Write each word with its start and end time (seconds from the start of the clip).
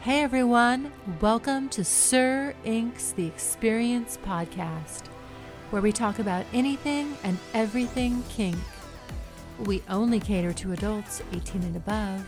Hey 0.00 0.22
everyone, 0.22 0.92
welcome 1.20 1.68
to 1.70 1.82
Sir 1.82 2.54
Inq's 2.64 3.10
The 3.12 3.26
Experience 3.26 4.16
Podcast, 4.24 5.06
where 5.70 5.82
we 5.82 5.90
talk 5.90 6.20
about 6.20 6.46
anything 6.52 7.16
and 7.24 7.36
everything 7.52 8.22
kink. 8.28 8.56
We 9.58 9.82
only 9.88 10.20
cater 10.20 10.52
to 10.52 10.72
adults 10.72 11.20
18 11.32 11.62
and 11.64 11.74
above. 11.76 12.24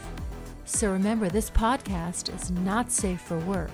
So 0.64 0.90
remember, 0.90 1.28
this 1.28 1.48
podcast 1.48 2.34
is 2.34 2.50
not 2.50 2.90
safe 2.90 3.20
for 3.20 3.38
work, 3.38 3.70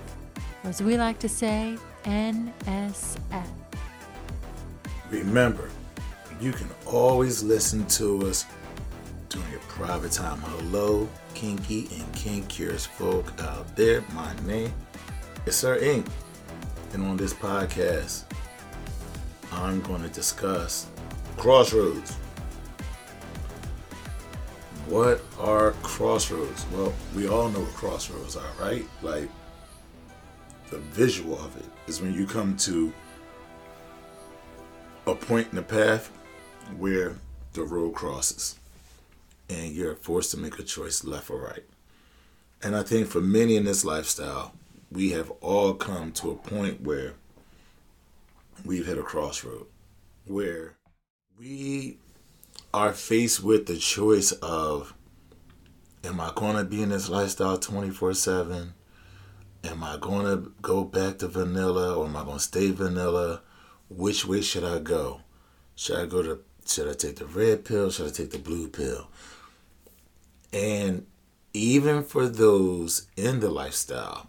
or 0.62 0.68
as 0.68 0.82
we 0.82 0.98
like 0.98 1.18
to 1.20 1.28
say, 1.28 1.78
NSF. 2.04 3.46
Remember, 5.10 5.70
you 6.38 6.52
can 6.52 6.68
always 6.84 7.42
listen 7.42 7.86
to 7.86 8.26
us 8.26 8.44
private 9.76 10.10
time. 10.10 10.38
Hello, 10.38 11.06
kinky 11.34 11.86
and 11.94 12.12
kink 12.14 12.48
curious 12.48 12.86
folk 12.86 13.30
out 13.42 13.76
there. 13.76 14.02
My 14.14 14.34
name 14.46 14.72
is 15.44 15.54
Sir 15.54 15.78
Inq, 15.78 16.08
And 16.94 17.04
on 17.04 17.18
this 17.18 17.34
podcast, 17.34 18.24
I'm 19.52 19.82
going 19.82 20.00
to 20.00 20.08
discuss 20.08 20.86
crossroads. 21.36 22.14
What 24.86 25.20
are 25.38 25.72
crossroads? 25.82 26.64
Well, 26.72 26.94
we 27.14 27.28
all 27.28 27.50
know 27.50 27.60
what 27.60 27.74
crossroads 27.74 28.34
are, 28.34 28.52
right? 28.58 28.86
Like 29.02 29.28
the 30.70 30.78
visual 30.78 31.38
of 31.38 31.54
it 31.58 31.66
is 31.86 32.00
when 32.00 32.14
you 32.14 32.26
come 32.26 32.56
to 32.58 32.90
a 35.06 35.14
point 35.14 35.48
in 35.50 35.56
the 35.56 35.62
path 35.62 36.10
where 36.78 37.16
the 37.52 37.62
road 37.62 37.92
crosses 37.92 38.58
and 39.48 39.72
you're 39.72 39.96
forced 39.96 40.30
to 40.32 40.36
make 40.38 40.58
a 40.58 40.62
choice 40.62 41.04
left 41.04 41.30
or 41.30 41.40
right. 41.40 41.64
And 42.62 42.74
I 42.74 42.82
think 42.82 43.08
for 43.08 43.20
many 43.20 43.56
in 43.56 43.64
this 43.64 43.84
lifestyle, 43.84 44.52
we 44.90 45.10
have 45.10 45.30
all 45.40 45.74
come 45.74 46.12
to 46.12 46.30
a 46.30 46.36
point 46.36 46.80
where 46.80 47.14
we've 48.64 48.86
hit 48.86 48.98
a 48.98 49.02
crossroad 49.02 49.66
where 50.26 50.74
we 51.38 51.98
are 52.74 52.92
faced 52.92 53.42
with 53.42 53.66
the 53.66 53.76
choice 53.76 54.32
of 54.32 54.94
am 56.04 56.20
I 56.20 56.32
going 56.34 56.56
to 56.56 56.64
be 56.64 56.82
in 56.82 56.88
this 56.88 57.08
lifestyle 57.08 57.58
24 57.58 58.14
7? 58.14 58.74
Am 59.64 59.84
I 59.84 59.96
going 60.00 60.26
to 60.26 60.52
go 60.62 60.84
back 60.84 61.18
to 61.18 61.28
vanilla 61.28 61.96
or 61.96 62.06
am 62.06 62.16
I 62.16 62.24
going 62.24 62.38
to 62.38 62.42
stay 62.42 62.70
vanilla? 62.70 63.42
Which 63.88 64.26
way 64.26 64.40
should 64.40 64.64
I 64.64 64.78
go? 64.78 65.20
Should 65.74 65.98
I 65.98 66.06
go 66.06 66.22
to 66.22 66.40
should 66.66 66.88
I 66.88 66.94
take 66.94 67.16
the 67.16 67.26
red 67.26 67.64
pill? 67.64 67.90
Should 67.90 68.08
I 68.08 68.10
take 68.10 68.30
the 68.30 68.38
blue 68.38 68.68
pill? 68.68 69.08
And 70.52 71.06
even 71.52 72.02
for 72.02 72.28
those 72.28 73.08
in 73.16 73.40
the 73.40 73.50
lifestyle, 73.50 74.28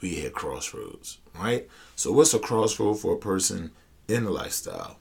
we 0.00 0.14
hit 0.14 0.32
crossroads, 0.32 1.18
right? 1.34 1.68
So, 1.96 2.12
what's 2.12 2.34
a 2.34 2.38
crossroad 2.38 2.98
for 2.98 3.14
a 3.14 3.18
person 3.18 3.72
in 4.08 4.24
the 4.24 4.30
lifestyle? 4.30 4.98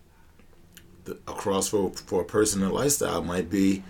The, 1.05 1.13
a 1.27 1.33
crossroad 1.33 1.99
for 1.99 2.21
a 2.21 2.25
person 2.25 2.61
in 2.61 2.69
the 2.69 2.73
lifestyle 2.73 3.23
might 3.23 3.49
be 3.49 3.83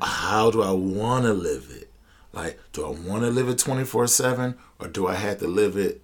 how 0.00 0.50
do 0.50 0.62
I 0.62 0.72
want 0.72 1.24
to 1.24 1.32
live 1.32 1.70
it? 1.70 1.90
Like, 2.32 2.58
do 2.72 2.84
I 2.84 2.90
want 2.90 3.22
to 3.22 3.30
live 3.30 3.48
it 3.48 3.58
24 3.58 4.06
7 4.08 4.56
or 4.78 4.88
do 4.88 5.06
I 5.06 5.14
have 5.14 5.38
to 5.38 5.46
live 5.46 5.76
it 5.76 6.02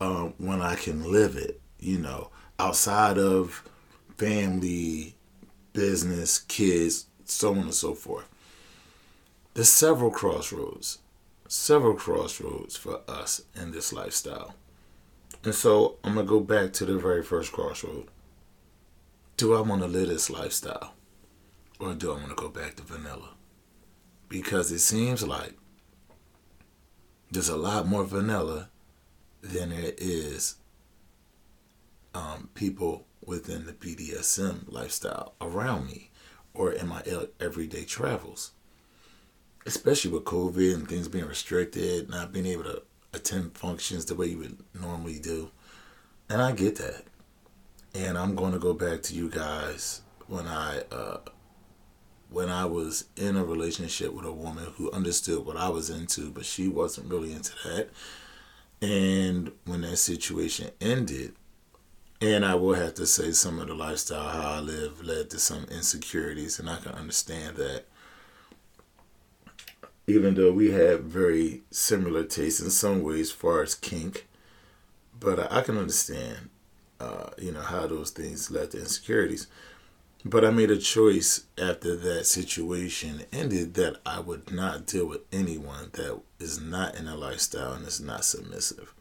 um, 0.00 0.34
when 0.38 0.62
I 0.62 0.74
can 0.74 1.10
live 1.10 1.36
it, 1.36 1.60
you 1.78 1.98
know, 1.98 2.30
outside 2.58 3.18
of 3.18 3.62
family, 4.16 5.16
business, 5.72 6.38
kids, 6.38 7.06
so 7.24 7.50
on 7.50 7.58
and 7.58 7.74
so 7.74 7.94
forth? 7.94 8.28
There's 9.56 9.70
several 9.70 10.10
crossroads, 10.10 10.98
several 11.48 11.94
crossroads 11.94 12.76
for 12.76 13.00
us 13.08 13.40
in 13.58 13.70
this 13.70 13.90
lifestyle. 13.90 14.54
And 15.44 15.54
so 15.54 15.96
I'm 16.04 16.12
going 16.12 16.26
to 16.26 16.30
go 16.30 16.40
back 16.40 16.74
to 16.74 16.84
the 16.84 16.98
very 16.98 17.22
first 17.22 17.52
crossroad. 17.52 18.08
Do 19.38 19.54
I 19.54 19.62
want 19.62 19.80
to 19.80 19.88
live 19.88 20.08
this 20.08 20.28
lifestyle? 20.28 20.92
Or 21.80 21.94
do 21.94 22.10
I 22.12 22.16
want 22.16 22.28
to 22.28 22.34
go 22.34 22.50
back 22.50 22.74
to 22.76 22.82
vanilla? 22.82 23.30
Because 24.28 24.70
it 24.70 24.80
seems 24.80 25.26
like 25.26 25.54
there's 27.30 27.48
a 27.48 27.56
lot 27.56 27.86
more 27.86 28.04
vanilla 28.04 28.68
than 29.40 29.70
there 29.70 29.94
is 29.96 30.56
um, 32.14 32.50
people 32.52 33.06
within 33.24 33.64
the 33.64 33.72
BDSM 33.72 34.70
lifestyle 34.70 35.32
around 35.40 35.86
me 35.86 36.10
or 36.52 36.72
in 36.72 36.88
my 36.88 37.02
everyday 37.40 37.86
travels 37.86 38.50
especially 39.66 40.12
with 40.12 40.24
COVID 40.24 40.74
and 40.74 40.88
things 40.88 41.08
being 41.08 41.26
restricted, 41.26 42.08
not 42.08 42.32
being 42.32 42.46
able 42.46 42.64
to 42.64 42.82
attend 43.12 43.56
functions 43.56 44.04
the 44.04 44.14
way 44.14 44.26
you 44.26 44.38
would 44.38 44.58
normally 44.80 45.18
do. 45.18 45.50
And 46.28 46.40
I 46.40 46.52
get 46.52 46.76
that. 46.76 47.04
And 47.94 48.16
I'm 48.16 48.34
going 48.34 48.52
to 48.52 48.58
go 48.58 48.74
back 48.74 49.02
to 49.02 49.14
you 49.14 49.28
guys 49.28 50.02
when 50.28 50.46
I 50.46 50.82
uh, 50.92 51.18
when 52.30 52.48
I 52.48 52.64
was 52.64 53.04
in 53.16 53.36
a 53.36 53.44
relationship 53.44 54.12
with 54.12 54.24
a 54.24 54.32
woman 54.32 54.66
who 54.76 54.90
understood 54.90 55.46
what 55.46 55.56
I 55.56 55.68
was 55.68 55.90
into, 55.90 56.30
but 56.30 56.44
she 56.44 56.68
wasn't 56.68 57.10
really 57.10 57.32
into 57.32 57.52
that. 57.64 57.90
And 58.82 59.52
when 59.64 59.82
that 59.82 59.96
situation 59.96 60.70
ended, 60.80 61.34
and 62.20 62.44
I 62.44 62.54
will 62.56 62.74
have 62.74 62.94
to 62.94 63.06
say 63.06 63.32
some 63.32 63.60
of 63.60 63.68
the 63.68 63.74
lifestyle 63.74 64.28
how 64.28 64.54
I 64.54 64.60
live 64.60 65.02
led 65.02 65.30
to 65.30 65.38
some 65.38 65.64
insecurities, 65.70 66.58
and 66.58 66.68
I 66.68 66.76
can 66.76 66.92
understand 66.92 67.56
that 67.56 67.84
even 70.06 70.34
though 70.34 70.52
we 70.52 70.70
have 70.70 71.04
very 71.04 71.62
similar 71.70 72.24
tastes 72.24 72.60
in 72.60 72.70
some 72.70 73.02
ways, 73.02 73.28
as 73.28 73.32
far 73.32 73.62
as 73.62 73.74
kink. 73.74 74.26
But 75.18 75.50
I, 75.50 75.62
can 75.62 75.78
understand, 75.78 76.50
uh, 77.00 77.30
you 77.38 77.52
know, 77.52 77.62
how 77.62 77.86
those 77.86 78.10
things 78.10 78.50
led 78.50 78.70
to 78.72 78.78
insecurities. 78.78 79.48
But 80.24 80.44
I 80.44 80.50
made 80.50 80.70
a 80.70 80.76
choice 80.76 81.44
after 81.56 81.96
that 81.96 82.26
situation 82.26 83.22
ended 83.32 83.74
that 83.74 83.98
I 84.04 84.20
would 84.20 84.52
not 84.52 84.86
deal 84.86 85.06
with 85.06 85.22
anyone 85.32 85.90
that 85.92 86.20
is 86.38 86.60
not 86.60 86.96
in 86.96 87.08
a 87.08 87.16
lifestyle 87.16 87.72
and 87.72 87.86
is 87.86 88.00
not 88.00 88.24
submissive. 88.24 88.92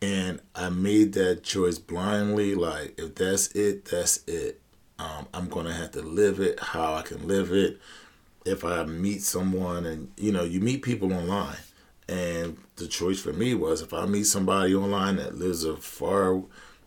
And 0.00 0.40
I 0.54 0.68
made 0.68 1.14
that 1.14 1.42
choice 1.42 1.78
blindly. 1.78 2.54
Like, 2.54 2.94
if 2.98 3.16
that's 3.16 3.48
it, 3.48 3.86
that's 3.86 4.24
it. 4.28 4.60
Um, 4.98 5.26
I'm 5.34 5.48
going 5.48 5.66
to 5.66 5.72
have 5.72 5.92
to 5.92 6.02
live 6.02 6.40
it 6.40 6.58
how 6.58 6.94
I 6.94 7.02
can 7.02 7.26
live 7.28 7.52
it 7.52 7.80
if 8.48 8.64
I 8.64 8.84
meet 8.84 9.22
someone 9.22 9.86
and 9.86 10.10
you 10.16 10.32
know 10.32 10.44
you 10.44 10.60
meet 10.60 10.82
people 10.82 11.12
online. 11.12 11.58
And 12.08 12.56
the 12.76 12.86
choice 12.86 13.20
for 13.20 13.32
me 13.32 13.54
was 13.54 13.82
if 13.82 13.92
I 13.92 14.06
meet 14.06 14.24
somebody 14.24 14.74
online 14.74 15.16
that 15.16 15.36
lives 15.36 15.64
a 15.64 15.76
far 15.76 16.42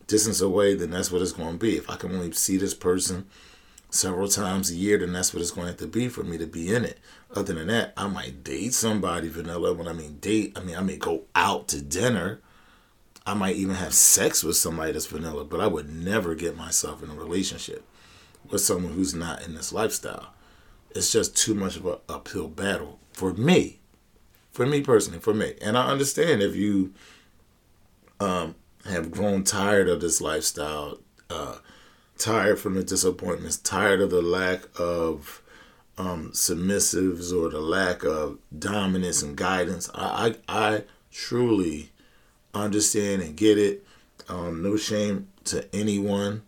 distance 0.07 0.41
away 0.41 0.73
then 0.73 0.89
that's 0.91 1.11
what 1.11 1.21
it's 1.21 1.31
going 1.31 1.53
to 1.53 1.57
be. 1.57 1.77
If 1.77 1.89
I 1.89 1.95
can 1.95 2.11
only 2.11 2.31
see 2.31 2.57
this 2.57 2.73
person 2.73 3.27
several 3.89 4.27
times 4.27 4.71
a 4.71 4.75
year 4.75 4.97
then 4.97 5.13
that's 5.13 5.33
what 5.33 5.41
it's 5.41 5.51
going 5.51 5.65
to 5.65 5.71
have 5.71 5.79
to 5.79 5.87
be 5.87 6.09
for 6.09 6.23
me 6.23 6.37
to 6.39 6.47
be 6.47 6.73
in 6.73 6.85
it. 6.85 6.99
Other 7.35 7.53
than 7.53 7.67
that 7.67 7.93
I 7.95 8.07
might 8.07 8.43
date 8.43 8.73
somebody 8.73 9.29
vanilla. 9.29 9.73
When 9.73 9.87
I 9.87 9.93
mean 9.93 10.17
date 10.19 10.57
I 10.57 10.61
mean 10.61 10.75
I 10.75 10.81
may 10.81 10.97
go 10.97 11.23
out 11.35 11.67
to 11.69 11.81
dinner. 11.81 12.39
I 13.23 13.35
might 13.35 13.55
even 13.55 13.75
have 13.75 13.93
sex 13.93 14.43
with 14.43 14.57
somebody 14.57 14.93
that's 14.93 15.05
vanilla 15.05 15.45
but 15.45 15.61
I 15.61 15.67
would 15.67 15.89
never 15.89 16.33
get 16.33 16.57
myself 16.57 17.03
in 17.03 17.11
a 17.11 17.15
relationship 17.15 17.85
with 18.49 18.61
someone 18.61 18.93
who's 18.93 19.13
not 19.13 19.43
in 19.43 19.53
this 19.53 19.71
lifestyle 19.71 20.33
it's 20.95 21.11
just 21.11 21.35
too 21.35 21.53
much 21.53 21.77
of 21.77 21.85
an 21.85 21.97
uphill 22.09 22.47
battle 22.47 22.99
for 23.11 23.33
me. 23.33 23.79
For 24.51 24.65
me 24.65 24.81
personally, 24.81 25.19
for 25.19 25.33
me. 25.33 25.53
And 25.61 25.77
I 25.77 25.87
understand 25.87 26.41
if 26.41 26.55
you 26.55 26.93
um, 28.19 28.55
have 28.85 29.11
grown 29.11 29.43
tired 29.43 29.87
of 29.87 30.01
this 30.01 30.19
lifestyle, 30.21 30.99
uh, 31.29 31.57
tired 32.17 32.59
from 32.59 32.75
the 32.75 32.83
disappointments, 32.83 33.57
tired 33.57 34.01
of 34.01 34.09
the 34.09 34.21
lack 34.21 34.63
of 34.79 35.41
um, 35.97 36.31
submissives 36.31 37.33
or 37.33 37.49
the 37.49 37.61
lack 37.61 38.03
of 38.03 38.39
dominance 38.57 39.21
and 39.21 39.35
guidance. 39.37 39.89
I, 39.93 40.35
I, 40.47 40.65
I 40.73 40.83
truly 41.11 41.91
understand 42.53 43.21
and 43.21 43.35
get 43.35 43.57
it. 43.57 43.85
Um, 44.27 44.61
no 44.61 44.77
shame 44.77 45.27
to 45.45 45.67
anyone. 45.73 46.43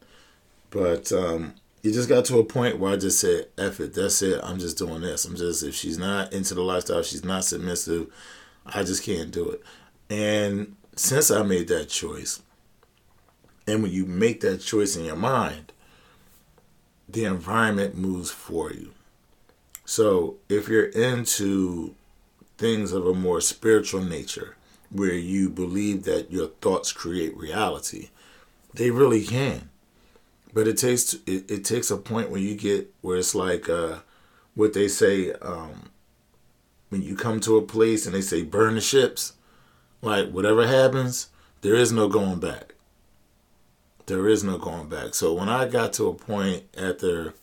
But 0.70 1.12
um, 1.12 1.56
it 1.84 1.92
just 1.92 2.10
got 2.10 2.26
to 2.26 2.40
a 2.40 2.46
point 2.46 2.80
where 2.80 2.94
I 2.94 2.96
just 2.96 3.20
said, 3.20 3.48
F 3.58 3.80
it, 3.80 3.94
that's 3.94 4.22
it. 4.22 4.40
I'm 4.42 4.58
just 4.58 4.78
doing 4.78 5.02
this. 5.02 5.26
I'm 5.26 5.36
just, 5.36 5.64
if 5.64 5.76
she's 5.76 5.98
not 5.98 6.32
into 6.32 6.54
the 6.54 6.62
lifestyle, 6.62 7.04
she's 7.04 7.26
not 7.26 7.44
submissive, 7.44 8.08
I 8.66 8.84
just 8.84 9.04
can't 9.04 9.32
do 9.32 9.50
it. 9.50 9.62
And 10.10 10.76
since 10.96 11.30
I 11.30 11.44
made 11.44 11.68
that 11.68 11.90
choice, 11.90 12.42
and 13.68 13.84
when 13.84 13.92
you 13.92 14.06
make 14.06 14.42
that 14.42 14.60
choice 14.60 14.96
in 14.96 15.06
your 15.06 15.16
mind, 15.16 15.74
the 17.08 17.26
environment 17.26 17.98
moves 17.98 18.32
for 18.32 18.72
you. 18.72 18.94
So 19.86 20.38
if 20.48 20.70
you're 20.70 20.86
into 20.86 21.96
things 22.58 22.94
of 22.94 23.06
a 23.06 23.14
more 23.14 23.42
spiritual 23.42 24.02
nature, 24.02 24.56
where 24.90 25.14
you 25.14 25.50
believe 25.50 26.04
that 26.04 26.32
your 26.32 26.48
thoughts 26.48 26.94
create 26.94 27.36
reality, 27.36 28.10
they 28.74 28.92
really 28.92 29.24
can. 29.26 29.70
But 30.54 30.68
it 30.68 30.78
takes 30.78 31.14
it, 31.26 31.50
it 31.50 31.66
takes 31.66 31.90
a 31.90 31.98
point 31.98 32.30
where 32.30 32.40
you 32.40 32.56
get 32.56 32.94
where 33.02 33.18
it's 33.18 33.34
like 33.34 33.70
uh, 33.70 34.00
what 34.56 34.74
they 34.74 34.88
say 34.88 35.34
um, 35.34 35.90
when 36.90 37.02
you 37.02 37.16
come 37.16 37.40
to 37.42 37.58
a 37.58 37.62
place 37.62 38.06
and 38.06 38.14
they 38.14 38.22
say 38.22 38.44
burn 38.44 38.76
the 38.76 38.82
ships, 38.82 39.34
like 40.02 40.30
whatever 40.30 40.68
happens, 40.68 41.30
there 41.62 41.76
is 41.76 41.92
no 41.92 42.08
going 42.08 42.40
back. 42.40 42.76
There 44.06 44.28
is 44.28 44.44
no 44.44 44.58
going 44.58 44.90
back. 44.90 45.16
So 45.16 45.34
when 45.34 45.50
I 45.50 45.68
got 45.68 45.94
to 45.94 46.10
a 46.10 46.14
point 46.14 46.66
after 46.78 47.34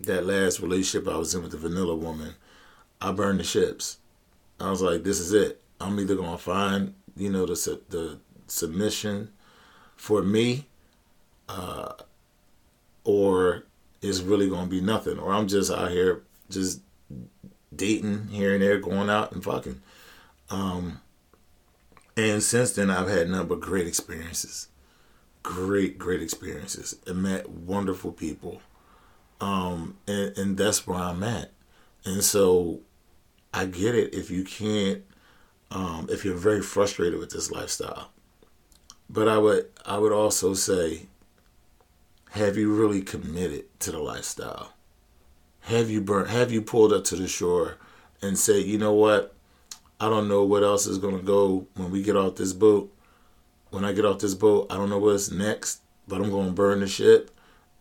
that 0.00 0.26
last 0.26 0.60
relationship 0.60 1.08
I 1.08 1.16
was 1.16 1.34
in 1.34 1.42
with 1.42 1.52
the 1.52 1.56
vanilla 1.56 1.94
woman, 1.94 2.34
I 3.00 3.12
burned 3.12 3.40
the 3.40 3.44
ships. 3.44 3.98
I 4.60 4.70
was 4.70 4.82
like, 4.82 5.04
this 5.04 5.20
is 5.20 5.32
it. 5.32 5.62
I'm 5.80 5.98
either 5.98 6.16
gonna 6.16 6.36
find, 6.36 6.94
you 7.16 7.30
know, 7.30 7.46
the 7.46 7.80
the 7.88 8.18
submission 8.46 9.30
for 9.96 10.22
me, 10.22 10.66
uh, 11.48 11.92
or 13.04 13.64
it's 14.02 14.20
really 14.20 14.48
gonna 14.48 14.66
be 14.66 14.80
nothing, 14.80 15.18
or 15.18 15.32
I'm 15.32 15.48
just 15.48 15.70
out 15.70 15.90
here 15.90 16.22
just 16.50 16.80
dating 17.74 18.28
here 18.28 18.54
and 18.54 18.62
there, 18.62 18.78
going 18.78 19.10
out 19.10 19.32
and 19.32 19.42
fucking. 19.42 19.80
Um, 20.50 21.00
and 22.16 22.42
since 22.42 22.72
then, 22.72 22.90
I've 22.90 23.08
had 23.08 23.28
nothing 23.28 23.48
but 23.48 23.60
great 23.60 23.86
experiences, 23.86 24.68
great, 25.42 25.98
great 25.98 26.22
experiences, 26.22 26.96
and 27.06 27.22
met 27.22 27.48
wonderful 27.48 28.12
people. 28.12 28.60
Um, 29.40 29.96
and, 30.06 30.36
and 30.38 30.56
that's 30.56 30.86
where 30.86 30.98
I'm 30.98 31.22
at. 31.22 31.50
And 32.04 32.22
so 32.22 32.80
I 33.52 33.66
get 33.66 33.94
it 33.94 34.14
if 34.14 34.30
you 34.30 34.44
can't, 34.44 35.02
um, 35.70 36.06
if 36.10 36.24
you're 36.24 36.36
very 36.36 36.62
frustrated 36.62 37.18
with 37.18 37.30
this 37.30 37.50
lifestyle. 37.50 38.10
But 39.10 39.28
I 39.28 39.38
would, 39.38 39.66
I 39.84 39.98
would 39.98 40.12
also 40.12 40.54
say, 40.54 41.06
have 42.34 42.56
you 42.56 42.74
really 42.74 43.00
committed 43.00 43.64
to 43.78 43.92
the 43.92 43.98
lifestyle? 44.00 44.72
Have 45.60 45.88
you 45.88 46.00
burnt? 46.00 46.30
Have 46.30 46.50
you 46.50 46.62
pulled 46.62 46.92
up 46.92 47.04
to 47.04 47.16
the 47.16 47.28
shore 47.28 47.76
and 48.20 48.36
said, 48.36 48.64
you 48.64 48.76
know 48.76 48.92
what? 48.92 49.36
I 50.00 50.08
don't 50.08 50.26
know 50.26 50.42
what 50.42 50.64
else 50.64 50.84
is 50.84 50.98
gonna 50.98 51.22
go 51.22 51.68
when 51.76 51.92
we 51.92 52.02
get 52.02 52.16
off 52.16 52.34
this 52.34 52.52
boat. 52.52 52.92
When 53.70 53.84
I 53.84 53.92
get 53.92 54.04
off 54.04 54.18
this 54.18 54.34
boat, 54.34 54.66
I 54.68 54.76
don't 54.76 54.90
know 54.90 54.98
what's 54.98 55.30
next, 55.30 55.82
but 56.08 56.20
I'm 56.20 56.30
gonna 56.32 56.50
burn 56.50 56.80
the 56.80 56.88
ship, 56.88 57.30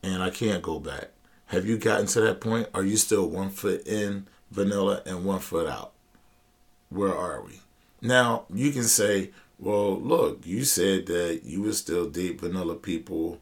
and 0.03 0.21
I 0.21 0.29
can't 0.29 0.61
go 0.61 0.79
back. 0.79 1.09
Have 1.47 1.65
you 1.65 1.79
gotten 1.79 2.05
to 2.05 2.21
that 2.21 2.39
point? 2.39 2.67
Are 2.75 2.83
you 2.83 2.95
still 2.95 3.27
one 3.27 3.49
foot 3.49 3.87
in 3.87 4.27
vanilla 4.51 5.01
and 5.07 5.25
one 5.25 5.39
foot 5.39 5.67
out? 5.67 5.93
Where 6.89 7.15
are 7.15 7.41
we? 7.41 7.61
Now 8.03 8.43
you 8.53 8.71
can 8.71 8.83
say, 8.83 9.31
well, 9.57 9.99
look, 9.99 10.45
you 10.45 10.63
said 10.63 11.07
that 11.07 11.41
you 11.43 11.63
were 11.63 11.73
still 11.73 12.07
deep 12.07 12.41
vanilla 12.41 12.75
people 12.75 13.41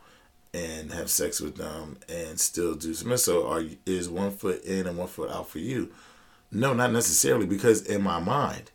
and 0.54 0.92
have 0.92 1.10
sex 1.10 1.40
with 1.40 1.56
them 1.56 1.98
and 2.10 2.40
still 2.40 2.76
do 2.76 2.94
some. 2.94 3.16
So 3.18 3.48
are 3.48 3.64
is 3.86 4.10
one 4.10 4.32
foot 4.32 4.64
in 4.64 4.88
and 4.88 4.98
one 4.98 5.08
foot 5.08 5.32
out 5.32 5.50
for 5.50 5.60
you? 5.60 5.92
No, 6.52 6.74
not 6.74 6.92
necessarily, 6.92 7.46
because 7.46 7.82
in 7.84 8.02
my 8.02 8.20
mind, 8.20 8.72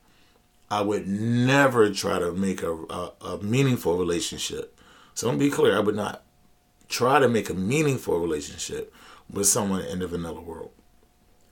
I 0.71 0.81
would 0.81 1.07
never 1.07 1.91
try 1.91 2.19
to 2.19 2.33
make 2.33 2.63
a, 2.63 2.73
a, 2.73 3.13
a 3.21 3.39
meaningful 3.43 3.99
relationship. 3.99 4.79
So 5.15 5.29
don't 5.29 5.39
be 5.39 5.51
clear, 5.51 5.77
I 5.77 5.81
would 5.81 5.95
not 5.95 6.23
try 6.89 7.19
to 7.19 7.29
make 7.29 7.51
a 7.51 7.55
meaningful 7.55 8.19
relationship 8.19 8.93
with 9.31 9.47
someone 9.47 9.83
in 9.83 9.99
the 9.99 10.07
vanilla 10.07 10.41
world. 10.41 10.71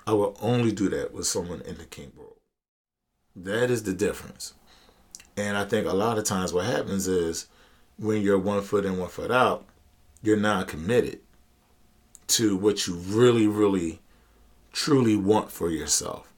I 0.07 0.13
will 0.13 0.37
only 0.41 0.73
do 0.73 0.89
that 0.91 1.13
with 1.13 1.27
someone 1.27 1.61
in 1.63 1.77
the 1.77 1.85
kink 1.85 2.17
world. 2.17 2.37
That 3.37 3.71
is 3.71 3.83
the 3.83 3.93
difference. 3.93 4.55
And 5.37 5.57
I 5.57 5.65
think 5.65 5.87
a 5.87 5.95
lot 5.95 6.19
of 6.19 6.25
times 6.25 6.53
what 6.53 6.67
happens 6.67 7.09
is 7.09 7.47
when 7.99 8.23
you're 8.23 8.39
one 8.39 8.63
foot 8.63 8.85
in, 8.85 8.99
one 8.99 9.09
foot 9.09 9.31
out, 9.31 9.65
you're 10.25 10.37
not 10.39 10.69
committed 10.69 11.21
to 12.27 12.57
what 12.57 12.87
you 12.87 12.95
really, 12.95 13.47
really, 13.47 14.01
truly 14.73 15.17
want 15.17 15.53
for 15.53 15.71
yourself. 15.71 16.33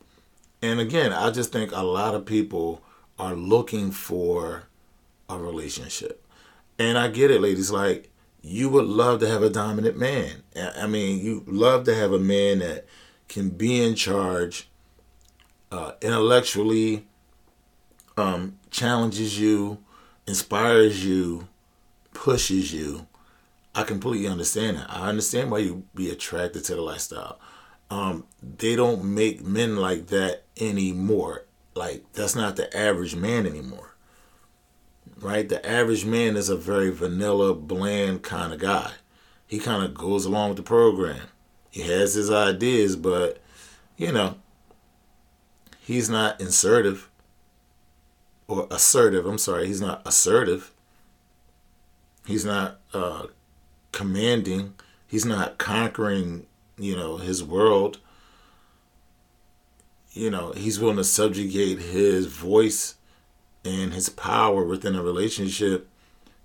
And 0.60 0.80
again, 0.80 1.12
I 1.12 1.30
just 1.30 1.52
think 1.52 1.70
a 1.72 1.82
lot 1.82 2.14
of 2.14 2.26
people 2.26 2.82
are 3.18 3.34
looking 3.34 3.92
for 3.92 4.64
a 5.28 5.38
relationship. 5.38 6.24
And 6.78 6.98
I 6.98 7.08
get 7.08 7.30
it, 7.30 7.40
ladies. 7.40 7.70
Like, 7.70 8.10
you 8.42 8.68
would 8.68 8.86
love 8.86 9.20
to 9.20 9.28
have 9.28 9.42
a 9.42 9.50
dominant 9.50 9.96
man. 9.96 10.42
I 10.76 10.86
mean, 10.86 11.24
you 11.24 11.44
love 11.46 11.84
to 11.84 11.94
have 11.94 12.12
a 12.12 12.18
man 12.18 12.58
that 12.58 12.86
can 13.28 13.50
be 13.50 13.82
in 13.82 13.94
charge, 13.94 14.68
uh, 15.70 15.92
intellectually, 16.02 17.06
um, 18.16 18.58
challenges 18.70 19.38
you, 19.38 19.78
inspires 20.26 21.04
you, 21.04 21.48
pushes 22.12 22.72
you, 22.72 23.06
I 23.76 23.82
completely 23.82 24.26
understand 24.26 24.78
that. 24.78 24.90
I 24.90 25.10
understand 25.10 25.50
why 25.50 25.58
you 25.58 25.84
be 25.94 26.10
attracted 26.10 26.64
to 26.64 26.74
the 26.74 26.80
lifestyle. 26.80 27.38
Um, 27.90 28.24
they 28.42 28.74
don't 28.74 29.04
make 29.04 29.44
men 29.44 29.76
like 29.76 30.06
that 30.06 30.44
anymore. 30.58 31.44
Like 31.74 32.10
that's 32.14 32.34
not 32.34 32.56
the 32.56 32.74
average 32.74 33.14
man 33.14 33.46
anymore. 33.46 33.94
Right? 35.20 35.46
The 35.46 35.64
average 35.68 36.06
man 36.06 36.36
is 36.36 36.48
a 36.48 36.56
very 36.56 36.90
vanilla, 36.90 37.54
bland 37.54 38.22
kind 38.22 38.54
of 38.54 38.60
guy. 38.60 38.92
He 39.46 39.58
kind 39.58 39.84
of 39.84 39.92
goes 39.92 40.24
along 40.24 40.48
with 40.48 40.56
the 40.56 40.62
program. 40.62 41.28
He 41.70 41.82
has 41.82 42.14
his 42.14 42.30
ideas, 42.30 42.96
but 42.96 43.42
you 43.98 44.10
know, 44.10 44.36
he's 45.80 46.08
not 46.08 46.40
assertive 46.40 47.10
or 48.48 48.68
assertive. 48.70 49.26
I'm 49.26 49.36
sorry, 49.36 49.66
he's 49.66 49.82
not 49.82 50.00
assertive. 50.06 50.72
He's 52.24 52.44
not 52.44 52.80
uh, 52.94 53.26
commanding. 53.96 54.74
He's 55.06 55.24
not 55.24 55.56
conquering, 55.56 56.44
you 56.76 56.94
know, 56.94 57.16
his 57.16 57.42
world. 57.42 57.98
You 60.12 60.30
know, 60.30 60.52
he's 60.52 60.78
willing 60.78 60.98
to 60.98 61.04
subjugate 61.04 61.78
his 61.78 62.26
voice 62.26 62.96
and 63.64 63.94
his 63.94 64.10
power 64.10 64.62
within 64.62 64.96
a 64.96 65.02
relationship 65.02 65.88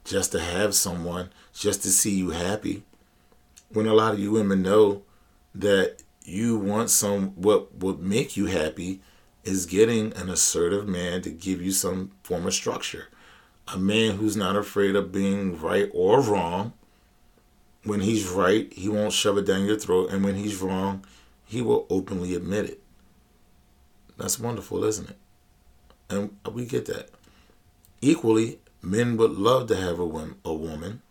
just 0.06 0.31
to 0.31 0.39
have 0.39 0.74
someone, 0.74 1.30
just 1.53 1.83
to 1.83 1.89
see 1.89 2.12
you 2.12 2.30
happy. 2.30 2.83
When 3.74 3.86
a 3.86 3.94
lot 3.94 4.13
of 4.13 4.19
you 4.19 4.31
women 4.31 4.62
know 4.62 5.01
that 5.53 6.03
you 6.24 6.57
want 6.57 6.89
some 6.89 7.31
what 7.31 7.75
would 7.75 8.00
make 8.00 8.38
you 8.38 8.45
happy 8.45 9.01
is 9.44 9.65
getting 9.65 10.13
an 10.13 10.30
assertive 10.30 10.88
man 10.88 11.21
to 11.24 11.30
give 11.30 11.62
you 11.62 11.71
some 11.71 12.12
form 12.24 12.48
of 12.48 12.53
structure. 12.53 13.09
A 13.68 13.77
man 13.77 14.15
who's 14.15 14.38
not 14.38 14.56
afraid 14.56 14.95
of 14.95 15.12
being 15.12 15.59
right 15.59 15.89
or 15.94 16.21
wrong, 16.21 16.71
when 17.83 18.01
he's 18.01 18.28
right, 18.28 18.72
he 18.74 18.89
won't 18.89 19.13
shove 19.13 19.38
it 19.38 19.45
down 19.45 19.66
your 19.66 19.80
throat. 19.80 20.12
And 20.12 20.24
when 20.24 20.36
he's 20.36 20.62
wrong, 20.62 21.06
he 21.45 21.62
will 21.62 21.86
openly 21.89 22.36
admit 22.36 22.66
it. 22.66 22.81
That's 24.18 24.39
wonderful, 24.39 24.83
isn't 24.83 25.10
it? 25.10 25.17
And 26.10 26.36
we 26.51 26.65
get 26.65 26.86
that. 26.86 27.10
Equally, 28.01 28.60
men 28.82 29.17
would 29.17 29.32
love 29.32 29.67
to 29.67 29.75
have 29.75 30.00
a 30.00 30.05
woman. 30.05 30.36
A 30.46 30.53
woman. 30.53 31.01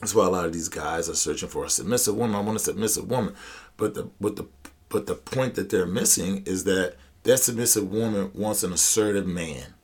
That's 0.00 0.14
why 0.14 0.26
a 0.26 0.30
lot 0.30 0.46
of 0.46 0.52
these 0.52 0.68
guys 0.68 1.08
are 1.08 1.14
searching 1.14 1.48
for 1.48 1.64
a 1.64 1.70
submissive 1.70 2.16
woman. 2.16 2.36
I 2.36 2.40
want 2.40 2.56
a 2.56 2.60
submissive 2.60 3.08
woman, 3.08 3.34
but 3.76 3.94
the 3.94 4.10
but 4.20 4.36
the 4.36 4.46
but 4.88 5.06
the 5.06 5.14
point 5.14 5.54
that 5.54 5.70
they're 5.70 5.86
missing 5.86 6.42
is 6.46 6.64
that 6.64 6.96
that 7.22 7.38
submissive 7.38 7.90
woman 7.90 8.30
wants 8.34 8.62
an 8.62 8.72
assertive 8.72 9.26
man. 9.26 9.74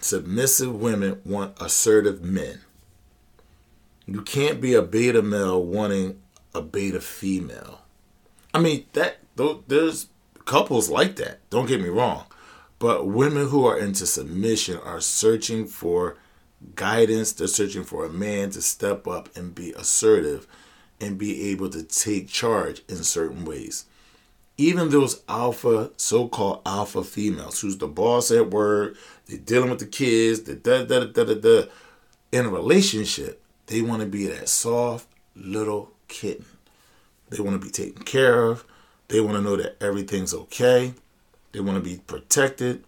Submissive 0.00 0.74
women 0.74 1.20
want 1.24 1.60
assertive 1.60 2.22
men. 2.22 2.60
You 4.10 4.22
can't 4.22 4.58
be 4.58 4.72
a 4.72 4.80
beta 4.80 5.20
male 5.20 5.62
wanting 5.62 6.18
a 6.54 6.62
beta 6.62 7.00
female. 7.00 7.82
I 8.54 8.58
mean 8.58 8.86
that 8.94 9.18
there's 9.36 10.06
couples 10.46 10.88
like 10.88 11.16
that. 11.16 11.40
Don't 11.50 11.68
get 11.68 11.82
me 11.82 11.90
wrong, 11.90 12.24
but 12.78 13.06
women 13.06 13.48
who 13.48 13.66
are 13.66 13.78
into 13.78 14.06
submission 14.06 14.78
are 14.78 15.02
searching 15.02 15.66
for 15.66 16.16
guidance. 16.74 17.32
They're 17.32 17.46
searching 17.48 17.84
for 17.84 18.06
a 18.06 18.10
man 18.10 18.48
to 18.50 18.62
step 18.62 19.06
up 19.06 19.28
and 19.36 19.54
be 19.54 19.72
assertive 19.72 20.46
and 20.98 21.18
be 21.18 21.50
able 21.50 21.68
to 21.68 21.82
take 21.82 22.28
charge 22.28 22.80
in 22.88 23.04
certain 23.04 23.44
ways. 23.44 23.84
Even 24.56 24.88
those 24.88 25.22
alpha, 25.28 25.90
so-called 25.98 26.62
alpha 26.64 27.04
females, 27.04 27.60
who's 27.60 27.76
the 27.76 27.86
boss 27.86 28.30
at 28.30 28.50
work, 28.50 28.96
they're 29.26 29.38
dealing 29.38 29.68
with 29.68 29.80
the 29.80 29.86
kids, 29.86 30.44
the 30.44 30.54
da 30.54 30.84
da 30.84 31.04
da 31.04 31.24
da 31.24 31.34
da. 31.34 31.68
In 32.32 32.46
a 32.46 32.48
relationship, 32.48 33.42
they 33.68 33.82
want 33.82 34.00
to 34.00 34.08
be 34.08 34.26
that 34.26 34.48
soft 34.48 35.06
little 35.36 35.92
kitten. 36.08 36.46
They 37.30 37.40
want 37.40 37.60
to 37.60 37.64
be 37.64 37.70
taken 37.70 38.02
care 38.02 38.44
of. 38.44 38.64
They 39.08 39.20
want 39.20 39.36
to 39.36 39.42
know 39.42 39.56
that 39.56 39.82
everything's 39.82 40.34
okay. 40.34 40.94
They 41.52 41.60
want 41.60 41.76
to 41.76 41.82
be 41.82 41.98
protected, 42.06 42.84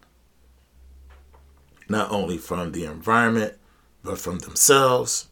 not 1.87 2.11
only 2.11 2.37
from 2.37 2.71
the 2.71 2.85
environment, 2.85 3.55
but 4.03 4.17
from 4.17 4.39
themselves, 4.39 5.29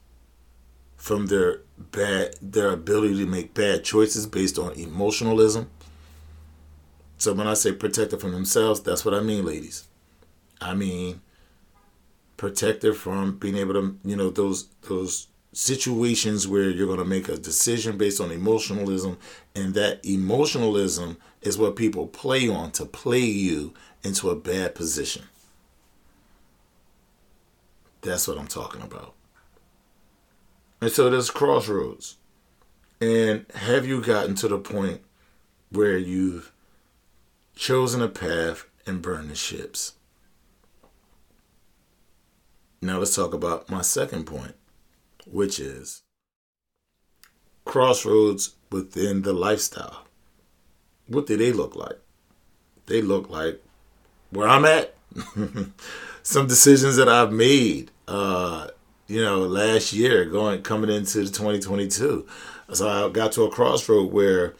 from 0.95 1.27
their 1.27 1.61
bad 1.77 2.35
their 2.41 2.71
ability 2.71 3.17
to 3.17 3.25
make 3.25 3.53
bad 3.53 3.83
choices 3.83 4.27
based 4.27 4.59
on 4.59 4.73
emotionalism. 4.73 5.69
So 7.17 7.33
when 7.33 7.47
I 7.47 7.53
say 7.53 7.71
protected 7.71 8.21
from 8.21 8.31
themselves, 8.31 8.81
that's 8.81 9.03
what 9.03 9.13
I 9.13 9.19
mean, 9.19 9.45
ladies. 9.45 9.87
I 10.61 10.73
mean 10.73 11.21
protected 12.37 12.95
from 12.95 13.37
being 13.37 13.57
able 13.57 13.73
to, 13.73 13.97
you 14.03 14.15
know, 14.15 14.29
those 14.29 14.69
those 14.87 15.27
situations 15.51 16.47
where 16.47 16.69
you're 16.69 16.87
going 16.87 16.99
to 16.99 17.05
make 17.05 17.27
a 17.27 17.37
decision 17.37 17.97
based 17.97 18.21
on 18.21 18.31
emotionalism, 18.31 19.17
and 19.55 19.73
that 19.73 20.03
emotionalism 20.05 21.17
is 21.41 21.57
what 21.57 21.75
people 21.75 22.07
play 22.07 22.47
on 22.47 22.71
to 22.71 22.85
play 22.85 23.19
you 23.19 23.73
into 24.03 24.29
a 24.29 24.35
bad 24.35 24.75
position. 24.75 25.23
That's 28.01 28.27
what 28.27 28.37
I'm 28.37 28.47
talking 28.47 28.81
about. 28.81 29.13
And 30.81 30.91
so 30.91 31.09
there's 31.09 31.29
crossroads. 31.29 32.15
And 33.01 33.45
have 33.53 33.85
you 33.85 34.01
gotten 34.01 34.35
to 34.35 34.47
the 34.47 34.57
point 34.57 35.01
where 35.71 35.97
you've 35.97 36.51
chosen 37.55 38.01
a 38.01 38.07
path 38.07 38.65
and 38.85 39.01
burned 39.01 39.29
the 39.29 39.35
ships? 39.35 39.93
Now 42.81 42.99
let's 42.99 43.15
talk 43.15 43.33
about 43.33 43.69
my 43.69 43.81
second 43.81 44.25
point, 44.25 44.55
which 45.31 45.59
is 45.59 46.03
crossroads 47.65 48.55
within 48.71 49.21
the 49.21 49.33
lifestyle. 49.33 50.05
What 51.07 51.27
do 51.27 51.37
they 51.37 51.51
look 51.51 51.75
like? 51.75 51.99
They 52.87 53.01
look 53.01 53.29
like 53.29 53.61
where 54.31 54.47
I'm 54.47 54.65
at. 54.65 54.95
Some 56.23 56.47
decisions 56.47 56.95
that 56.97 57.09
I've 57.09 57.31
made, 57.31 57.91
uh, 58.07 58.67
you 59.07 59.23
know, 59.23 59.39
last 59.39 59.93
year, 59.93 60.25
going 60.25 60.61
coming 60.61 60.89
into 60.89 61.25
2022. 61.25 62.27
So 62.73 62.87
I 62.87 63.09
got 63.09 63.31
to 63.33 63.43
a 63.43 63.49
crossroad 63.51 64.11
where 64.11 64.55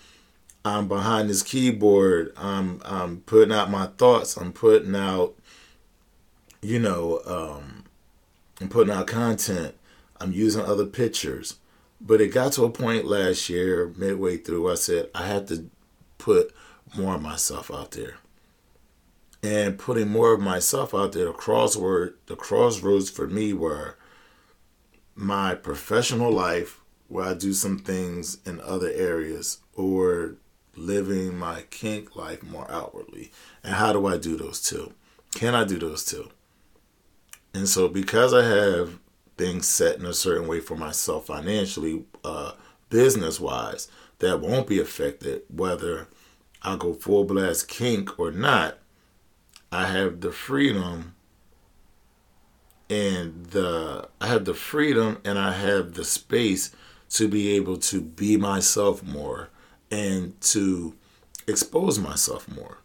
I'm 0.66 0.88
behind 0.88 1.30
this 1.30 1.44
keyboard. 1.44 2.34
I'm 2.38 2.82
I'm 2.84 3.22
putting 3.22 3.54
out 3.54 3.70
my 3.70 3.88
thoughts. 3.98 4.38
I'm 4.38 4.52
putting 4.52 4.96
out, 4.96 5.36
you 6.62 6.80
know, 6.80 7.22
um, 7.26 7.86
I'm 8.60 8.70
putting 8.70 8.94
out 8.94 9.08
content. 9.08 9.76
I'm 10.20 10.32
using 10.32 10.62
other 10.62 10.86
pictures. 10.86 11.58
But 12.02 12.22
it 12.22 12.30
got 12.30 12.54
to 12.54 12.64
a 12.64 12.70
point 12.70 13.06
last 13.06 13.50
year, 13.50 13.94
midway 13.98 14.38
through, 14.38 14.72
I 14.72 14.76
said 14.76 15.10
I 15.14 15.28
had 15.28 15.48
to 15.50 15.70
put 16.18 16.54
more 16.96 17.16
of 17.16 17.22
myself 17.22 17.72
out 17.72 17.92
there. 17.92 18.18
And 19.42 19.78
putting 19.78 20.10
more 20.10 20.34
of 20.34 20.42
myself 20.42 20.94
out 20.94 21.14
there, 21.14 21.26
the 21.26 21.34
crossword, 21.34 22.14
the 22.28 22.36
crossroads 22.36 23.10
for 23.10 23.28
me 23.28 23.54
were 23.54 23.98
my 25.16 25.56
professional 25.56 26.32
life, 26.32 26.82
where 27.08 27.26
I 27.26 27.34
do 27.34 27.54
some 27.54 27.80
things 27.80 28.38
in 28.46 28.62
other 28.62 28.92
areas, 28.92 29.60
or 29.74 30.36
living 30.76 31.38
my 31.38 31.64
kink 31.70 32.16
life 32.16 32.44
more 32.44 32.70
outwardly. 32.70 33.32
And 33.64 33.76
how 33.76 33.92
do 33.94 34.06
I 34.06 34.18
do 34.18 34.38
those 34.38 34.62
two? 34.62 34.94
Can 35.34 35.56
I 35.56 35.64
do 35.64 35.80
those 35.80 36.06
two? 36.06 36.30
And 37.54 37.68
so, 37.68 37.88
because 37.88 38.34
I 38.34 38.44
have 38.44 39.00
things 39.40 39.68
set 39.68 39.98
in 39.98 40.06
a 40.06 40.14
certain 40.14 40.48
way 40.48 40.60
for 40.60 40.76
myself 40.76 41.28
financially, 41.28 42.04
uh, 42.26 42.52
business 42.90 43.40
wise, 43.40 43.88
that 44.20 44.42
won't 44.42 44.68
be 44.68 44.80
affected 44.80 45.44
whether 45.50 46.10
I 46.62 46.76
go 46.76 46.94
full 46.94 47.24
blast 47.24 47.70
kink 47.70 48.20
or 48.20 48.32
not. 48.32 48.78
I 49.72 49.86
have 49.86 50.20
the 50.20 50.34
freedom 50.34 51.16
and 52.90 53.46
the 53.48 54.10
I 54.20 54.28
have 54.28 54.44
the 54.44 54.54
freedom 54.54 55.20
and 55.24 55.40
I 55.40 55.54
have 55.54 55.94
the 55.94 56.04
space 56.04 56.76
to 57.12 57.28
be 57.28 57.56
able 57.56 57.78
to 57.78 58.02
be 58.02 58.36
myself 58.36 59.02
more 59.04 59.50
and 59.90 60.40
to 60.42 60.96
expose 61.48 61.98
myself 61.98 62.48
more 62.50 62.79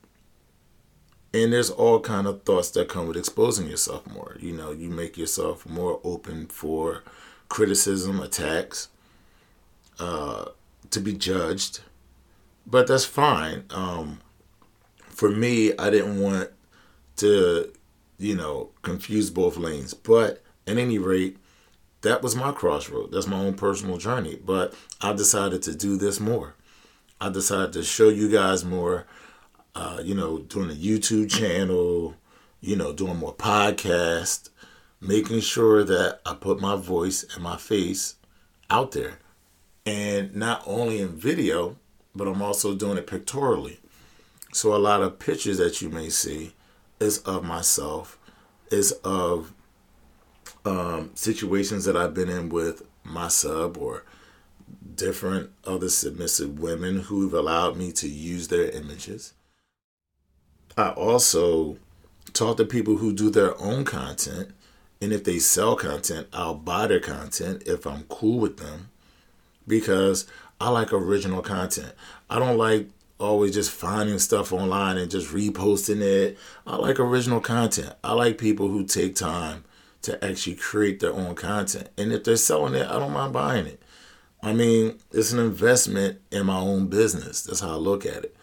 and 1.34 1.52
there's 1.52 1.70
all 1.70 1.98
kind 1.98 2.28
of 2.28 2.44
thoughts 2.44 2.70
that 2.70 2.88
come 2.88 3.08
with 3.08 3.16
exposing 3.16 3.66
yourself 3.66 4.06
more. 4.06 4.36
You 4.38 4.52
know 4.52 4.70
you 4.70 4.88
make 4.88 5.18
yourself 5.18 5.66
more 5.66 6.00
open 6.04 6.46
for 6.46 7.02
criticism 7.48 8.20
attacks 8.20 8.88
uh, 9.98 10.46
to 10.90 11.00
be 11.00 11.12
judged. 11.12 11.80
But 12.66 12.86
that's 12.86 13.04
fine. 13.04 13.64
Um, 13.70 14.20
for 15.08 15.30
me 15.30 15.72
i 15.78 15.90
didn't 15.90 16.20
want 16.20 16.50
to 17.16 17.72
you 18.18 18.36
know 18.36 18.70
confuse 18.82 19.28
both 19.30 19.56
lanes. 19.56 19.92
But 19.92 20.40
at 20.68 20.78
any 20.78 20.98
rate 20.98 21.36
that 22.02 22.22
was 22.22 22.36
my 22.36 22.52
crossroad. 22.52 23.10
That's 23.12 23.26
my 23.26 23.38
own 23.38 23.54
personal 23.54 23.98
journey. 23.98 24.36
But 24.36 24.72
i 25.00 25.12
decided 25.12 25.62
to 25.62 25.74
do 25.74 25.96
this 25.96 26.20
more. 26.20 26.54
I 27.20 27.28
decided 27.28 27.72
to 27.72 27.82
show 27.82 28.08
you 28.08 28.30
guys 28.30 28.64
more 28.64 29.06
uh, 29.74 30.00
you 30.02 30.14
know, 30.14 30.38
doing 30.38 30.70
a 30.70 30.74
YouTube 30.74 31.30
channel, 31.30 32.14
you 32.60 32.76
know, 32.76 32.92
doing 32.92 33.16
more 33.16 33.34
podcasts, 33.34 34.48
making 35.00 35.40
sure 35.40 35.84
that 35.84 36.20
I 36.24 36.34
put 36.34 36.60
my 36.60 36.76
voice 36.76 37.24
and 37.34 37.42
my 37.42 37.56
face 37.56 38.16
out 38.70 38.92
there. 38.92 39.18
And 39.84 40.34
not 40.34 40.62
only 40.66 41.00
in 41.00 41.16
video, 41.16 41.76
but 42.14 42.28
I'm 42.28 42.40
also 42.40 42.74
doing 42.74 42.96
it 42.96 43.06
pictorially. 43.06 43.78
So 44.52 44.74
a 44.74 44.78
lot 44.78 45.02
of 45.02 45.18
pictures 45.18 45.58
that 45.58 45.82
you 45.82 45.88
may 45.90 46.08
see 46.08 46.54
is 47.00 47.18
of 47.18 47.44
myself, 47.44 48.18
is 48.70 48.92
of 49.04 49.52
um, 50.64 51.10
situations 51.14 51.84
that 51.84 51.96
I've 51.96 52.14
been 52.14 52.30
in 52.30 52.48
with 52.48 52.82
my 53.02 53.28
sub 53.28 53.76
or 53.76 54.04
different 54.94 55.50
other 55.66 55.88
submissive 55.88 56.58
women 56.58 57.00
who've 57.00 57.34
allowed 57.34 57.76
me 57.76 57.92
to 57.92 58.08
use 58.08 58.48
their 58.48 58.70
images. 58.70 59.34
I 60.76 60.90
also 60.90 61.78
talk 62.32 62.56
to 62.56 62.64
people 62.64 62.96
who 62.96 63.12
do 63.12 63.30
their 63.30 63.58
own 63.60 63.84
content. 63.84 64.50
And 65.00 65.12
if 65.12 65.24
they 65.24 65.38
sell 65.38 65.76
content, 65.76 66.28
I'll 66.32 66.54
buy 66.54 66.86
their 66.86 67.00
content 67.00 67.62
if 67.66 67.86
I'm 67.86 68.04
cool 68.04 68.38
with 68.38 68.56
them 68.56 68.88
because 69.66 70.26
I 70.60 70.70
like 70.70 70.92
original 70.92 71.42
content. 71.42 71.92
I 72.30 72.38
don't 72.38 72.56
like 72.56 72.88
always 73.20 73.54
just 73.54 73.70
finding 73.70 74.18
stuff 74.18 74.52
online 74.52 74.98
and 74.98 75.10
just 75.10 75.32
reposting 75.32 76.00
it. 76.00 76.38
I 76.66 76.76
like 76.76 76.98
original 76.98 77.40
content. 77.40 77.92
I 78.02 78.12
like 78.14 78.38
people 78.38 78.68
who 78.68 78.84
take 78.84 79.14
time 79.14 79.64
to 80.02 80.22
actually 80.24 80.56
create 80.56 81.00
their 81.00 81.12
own 81.12 81.34
content. 81.34 81.88
And 81.96 82.12
if 82.12 82.24
they're 82.24 82.36
selling 82.36 82.74
it, 82.74 82.86
I 82.86 82.98
don't 82.98 83.12
mind 83.12 83.32
buying 83.32 83.66
it. 83.66 83.82
I 84.42 84.52
mean, 84.52 84.98
it's 85.12 85.32
an 85.32 85.38
investment 85.38 86.20
in 86.30 86.46
my 86.46 86.58
own 86.58 86.88
business. 86.88 87.42
That's 87.42 87.60
how 87.60 87.70
I 87.70 87.76
look 87.76 88.04
at 88.04 88.24
it. 88.24 88.36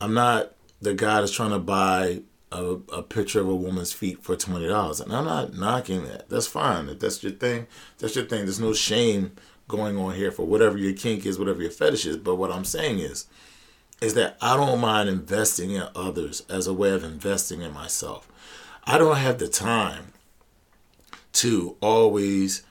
I'm 0.00 0.14
not 0.14 0.52
the 0.82 0.94
guy 0.94 1.20
that's 1.20 1.32
trying 1.32 1.50
to 1.50 1.58
buy 1.58 2.22
a, 2.50 2.64
a 2.92 3.02
picture 3.02 3.40
of 3.40 3.48
a 3.48 3.54
woman's 3.54 3.92
feet 3.92 4.22
for 4.22 4.36
twenty 4.36 4.68
dollars, 4.68 5.00
and 5.00 5.12
I'm 5.12 5.24
not 5.24 5.54
knocking 5.54 6.04
that. 6.04 6.28
That's 6.28 6.46
fine. 6.46 6.88
If 6.88 6.98
that's 6.98 7.22
your 7.22 7.32
thing, 7.32 7.66
that's 7.98 8.16
your 8.16 8.26
thing. 8.26 8.40
There's 8.44 8.60
no 8.60 8.74
shame 8.74 9.32
going 9.68 9.96
on 9.96 10.14
here 10.14 10.30
for 10.30 10.44
whatever 10.44 10.76
your 10.76 10.92
kink 10.92 11.24
is, 11.24 11.38
whatever 11.38 11.62
your 11.62 11.70
fetish 11.70 12.04
is. 12.04 12.16
But 12.16 12.36
what 12.36 12.52
I'm 12.52 12.64
saying 12.64 12.98
is, 12.98 13.26
is 14.00 14.14
that 14.14 14.36
I 14.42 14.56
don't 14.56 14.80
mind 14.80 15.08
investing 15.08 15.70
in 15.70 15.86
others 15.94 16.42
as 16.50 16.66
a 16.66 16.74
way 16.74 16.90
of 16.90 17.04
investing 17.04 17.62
in 17.62 17.72
myself. 17.72 18.28
I 18.84 18.98
don't 18.98 19.16
have 19.16 19.38
the 19.38 19.48
time 19.48 20.12
to 21.34 21.76
always 21.80 22.64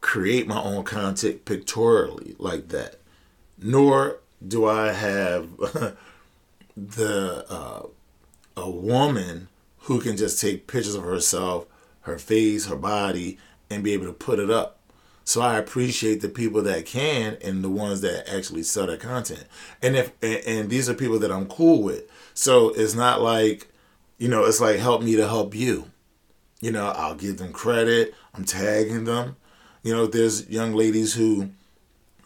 create 0.00 0.46
my 0.46 0.60
own 0.62 0.84
content 0.84 1.46
pictorially 1.46 2.36
like 2.38 2.68
that. 2.68 2.96
Nor 3.58 4.20
do 4.46 4.66
I 4.66 4.92
have 4.92 5.48
the 6.76 7.46
uh, 7.48 7.86
a 8.56 8.70
woman 8.70 9.48
who 9.80 10.00
can 10.00 10.16
just 10.16 10.40
take 10.40 10.66
pictures 10.66 10.94
of 10.94 11.04
herself, 11.04 11.66
her 12.02 12.18
face, 12.18 12.66
her 12.66 12.76
body, 12.76 13.38
and 13.70 13.84
be 13.84 13.92
able 13.92 14.06
to 14.06 14.12
put 14.12 14.38
it 14.38 14.50
up. 14.50 14.78
So 15.24 15.40
I 15.40 15.56
appreciate 15.56 16.20
the 16.20 16.28
people 16.28 16.62
that 16.62 16.84
can 16.84 17.38
and 17.42 17.64
the 17.64 17.70
ones 17.70 18.02
that 18.02 18.28
actually 18.32 18.62
sell 18.62 18.86
their 18.86 18.96
content. 18.96 19.44
And 19.82 19.96
if 19.96 20.12
and, 20.22 20.44
and 20.46 20.70
these 20.70 20.88
are 20.88 20.94
people 20.94 21.18
that 21.20 21.32
I'm 21.32 21.46
cool 21.46 21.82
with. 21.82 22.04
So 22.34 22.70
it's 22.70 22.94
not 22.94 23.22
like, 23.22 23.68
you 24.18 24.28
know, 24.28 24.44
it's 24.44 24.60
like 24.60 24.78
help 24.78 25.02
me 25.02 25.16
to 25.16 25.26
help 25.26 25.54
you. 25.54 25.90
You 26.60 26.72
know, 26.72 26.88
I'll 26.88 27.14
give 27.14 27.38
them 27.38 27.52
credit. 27.52 28.14
I'm 28.34 28.44
tagging 28.44 29.04
them. 29.04 29.36
You 29.82 29.94
know, 29.94 30.06
there's 30.06 30.48
young 30.48 30.74
ladies 30.74 31.14
who 31.14 31.50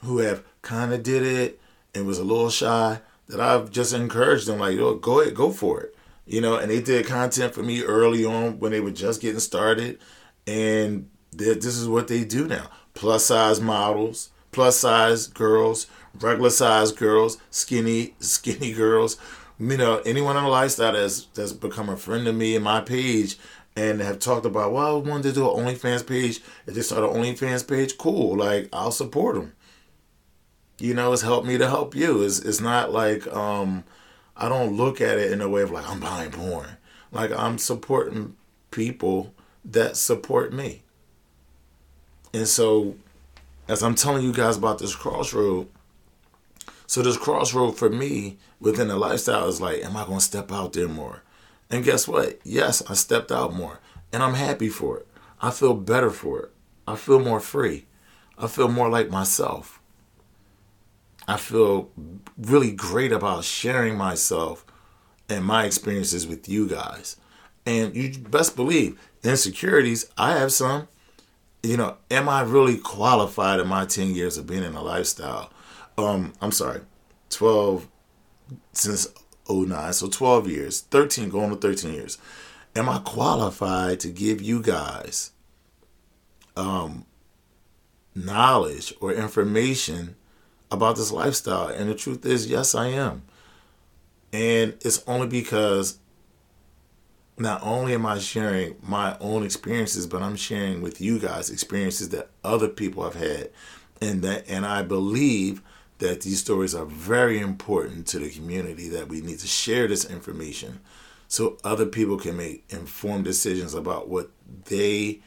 who 0.05 0.19
have 0.19 0.45
kind 0.62 0.93
of 0.93 1.02
did 1.02 1.23
it 1.23 1.61
and 1.95 2.07
was 2.07 2.19
a 2.19 2.25
little 2.25 2.50
shy 2.50 3.00
that 3.28 3.40
I've 3.40 3.70
just 3.70 3.92
encouraged 3.92 4.47
them, 4.47 4.58
like, 4.58 4.76
yo, 4.76 4.94
go 4.94 5.20
ahead, 5.20 5.35
go 5.35 5.50
for 5.50 5.80
it. 5.82 5.94
You 6.26 6.40
know, 6.40 6.56
and 6.56 6.70
they 6.70 6.80
did 6.80 7.06
content 7.06 7.54
for 7.54 7.62
me 7.62 7.82
early 7.82 8.25
on 8.25 8.58
when 8.58 8.73
they 8.73 8.80
were 8.80 8.90
just 8.90 9.20
getting 9.23 9.40
started. 9.40 9.99
And 10.47 11.08
this 11.32 11.64
is 11.64 11.88
what 11.88 12.08
they 12.08 12.25
do 12.25 12.47
now. 12.47 12.68
Plus 12.94 13.26
size 13.26 13.61
models, 13.61 14.30
plus 14.52 14.76
size 14.76 15.26
girls, 15.26 15.87
regular 16.20 16.50
size 16.50 16.92
girls, 16.92 17.38
skinny, 17.50 18.14
skinny 18.18 18.73
girls. 18.73 19.16
You 19.58 19.76
know, 19.76 19.99
anyone 20.04 20.37
on 20.37 20.44
the 20.44 20.50
lifestyle 20.50 20.92
that's 20.92 21.26
that's 21.35 21.52
become 21.52 21.88
a 21.88 21.97
friend 21.97 22.26
of 22.28 22.35
me 22.35 22.54
and 22.54 22.64
my 22.64 22.80
page 22.80 23.38
and 23.76 24.00
have 24.00 24.18
talked 24.18 24.47
about, 24.47 24.73
well, 24.73 24.97
I 24.97 24.99
wanted 24.99 25.23
to 25.25 25.32
do 25.32 25.50
an 25.50 25.64
OnlyFans 25.64 26.06
page. 26.06 26.40
If 26.66 26.75
they 26.75 26.82
start 26.82 27.04
an 27.04 27.23
OnlyFans 27.23 27.66
page, 27.66 27.97
cool. 27.97 28.37
Like, 28.37 28.68
I'll 28.73 28.90
support 28.90 29.37
them 29.37 29.52
you 30.78 30.94
know, 30.94 31.12
it's 31.12 31.23
helped 31.23 31.47
me 31.47 31.58
to 31.58 31.68
help 31.68 31.94
you. 31.94 32.23
It's 32.23 32.38
it's 32.38 32.61
not 32.61 32.92
like 32.92 33.26
um 33.28 33.85
I 34.37 34.49
don't 34.49 34.76
look 34.76 35.00
at 35.00 35.18
it 35.18 35.32
in 35.32 35.40
a 35.40 35.49
way 35.49 35.62
of 35.62 35.70
like 35.70 35.88
I'm 35.88 36.00
buying 36.00 36.30
porn. 36.30 36.76
Like 37.11 37.32
I'm 37.32 37.58
supporting 37.58 38.37
people 38.70 39.35
that 39.64 39.97
support 39.97 40.52
me. 40.52 40.82
And 42.32 42.47
so, 42.47 42.97
as 43.66 43.82
I'm 43.82 43.94
telling 43.94 44.25
you 44.25 44.32
guys 44.32 44.56
about 44.56 44.78
this 44.78 44.94
crossroad, 44.94 45.68
so 46.87 47.02
this 47.02 47.16
crossroad 47.16 47.76
for 47.76 47.90
me 47.90 48.38
within 48.61 48.88
the 48.88 48.97
lifestyle 48.97 49.49
is 49.49 49.61
like, 49.61 49.85
am 49.85 49.97
I 49.97 50.04
going 50.04 50.18
to 50.18 50.25
step 50.25 50.52
out 50.52 50.73
there 50.73 50.88
more? 50.88 51.23
And 51.70 51.85
guess 51.85 52.08
what? 52.08 52.38
Yes, 52.44 52.82
I 52.88 52.94
stepped 52.94 53.30
out 53.30 53.54
more, 53.54 53.80
and 54.12 54.23
I'm 54.23 54.35
happy 54.35 54.68
for 54.68 54.99
it. 54.99 55.06
I 55.40 55.50
feel 55.50 55.75
better 55.75 56.11
for 56.11 56.40
it. 56.40 56.52
I 56.87 56.97
feel 56.97 57.20
more 57.20 57.40
free. 57.40 57.87
I 58.38 58.47
feel 58.47 58.68
more 58.68 58.88
like 58.88 59.11
myself. 59.11 59.77
I 61.28 61.37
feel 61.37 61.90
really 62.38 62.73
great 62.73 63.12
about 63.12 63.44
sharing 63.44 63.99
myself 63.99 64.64
and 65.28 65.44
my 65.44 65.66
experiences 65.66 66.26
with 66.26 66.49
you 66.49 66.66
guys. 66.66 67.16
And 67.66 67.94
you 67.94 68.18
best 68.18 68.56
believe 68.56 68.99
insecurities, 69.23 70.11
I 70.16 70.38
have 70.38 70.52
some. 70.52 70.88
You 71.62 71.76
know, 71.76 71.99
am 72.11 72.30
I 72.30 72.40
really 72.40 72.78
qualified 72.78 73.61
in 73.61 73.68
my 73.68 73.85
10 73.85 74.14
years 74.14 74.38
of 74.38 74.47
being 74.47 74.62
in 74.62 74.75
a 74.75 74.82
lifestyle? 74.82 75.50
Um, 75.99 76.32
I'm 76.40 76.52
sorry, 76.52 76.80
12 77.28 77.87
since 78.73 79.08
09, 79.50 79.92
so 79.92 80.08
12 80.08 80.49
years, 80.49 80.80
13 80.80 81.28
going 81.28 81.50
to 81.50 81.56
13 81.56 81.92
years. 81.92 82.16
Am 82.75 82.88
I 82.88 83.00
qualified 83.00 84.00
to 84.00 84.08
give 84.08 84.40
you 84.40 84.62
guys 84.62 85.32
um 86.56 87.04
knowledge 88.14 88.92
or 89.00 89.12
information 89.12 90.16
about 90.70 90.96
this 90.96 91.12
lifestyle? 91.12 91.68
And 91.68 91.88
the 91.88 91.94
truth 91.94 92.25
is, 92.25 92.46
yes, 92.46 92.75
I 92.75 92.88
am. 92.88 93.22
And 94.32 94.75
it's 94.82 95.02
only 95.06 95.26
because 95.26 95.98
not 97.38 97.62
only 97.62 97.94
am 97.94 98.04
I 98.04 98.18
sharing 98.18 98.76
my 98.82 99.16
own 99.20 99.44
experiences, 99.44 100.06
but 100.06 100.22
I'm 100.22 100.37
sharing 100.37 100.82
with 100.82 101.00
you 101.00 101.18
guys 101.18 101.50
experiences 101.50 102.10
that 102.10 102.30
other 102.44 102.68
people 102.68 103.04
have 103.04 103.14
had. 103.14 103.50
And 104.00 104.22
that 104.22 104.44
and 104.48 104.66
I 104.66 104.82
believe 104.82 105.62
that 105.98 106.20
these 106.22 106.40
stories 106.40 106.75
are 106.75 106.84
very 106.84 107.40
important 107.40 108.06
to 108.08 108.18
the 108.18 108.30
community 108.30 108.88
that 108.88 109.08
we 109.08 109.20
need 109.20 109.38
to 109.40 109.46
share 109.46 109.88
this 109.88 110.04
information 110.04 110.80
so 111.28 111.58
other 111.62 111.87
people 111.87 112.16
can 112.16 112.37
make 112.37 112.64
informed 112.70 113.25
decisions 113.25 113.75
about 113.75 114.08
what 114.08 114.30
they 114.66 115.20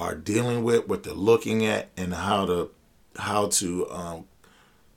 are 0.00 0.14
dealing 0.14 0.64
with, 0.64 0.88
what 0.88 1.04
they're 1.04 1.14
looking 1.14 1.64
at, 1.64 1.90
and 1.96 2.12
how 2.14 2.46
to 2.46 2.70
how 3.16 3.48
to 3.48 3.90
um, 3.90 4.24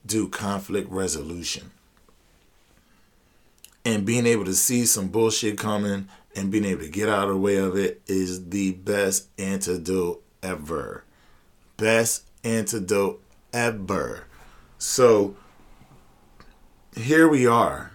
do 0.05 0.27
conflict 0.27 0.89
resolution 0.89 1.71
and 3.85 4.03
being 4.03 4.25
able 4.25 4.43
to 4.45 4.55
see 4.55 4.85
some 4.85 5.07
bullshit 5.07 5.57
coming 5.57 6.09
and 6.35 6.51
being 6.51 6.65
able 6.65 6.81
to 6.81 6.89
get 6.89 7.07
out 7.07 7.27
of 7.27 7.35
the 7.35 7.39
way 7.39 7.55
of 7.57 7.77
it 7.77 8.01
is 8.07 8.49
the 8.49 8.71
best 8.73 9.29
antidote 9.37 10.21
ever. 10.41 11.03
Best 11.77 12.23
antidote 12.43 13.21
ever. 13.53 14.25
So 14.79 15.35
here 16.95 17.29
we 17.29 17.45
are, 17.45 17.91